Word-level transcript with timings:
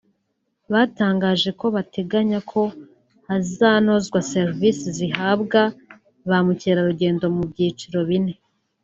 Batangaje 0.71 1.49
ko 1.59 1.65
bateganya 1.75 2.39
ko 2.51 2.61
hazanozwa 3.27 4.19
serivisi 4.31 4.85
zihabwa 4.97 5.61
ba 6.29 6.37
mukerarugendo 6.45 7.25
mu 7.35 7.43
byiciro 7.51 7.99
bine 8.09 8.33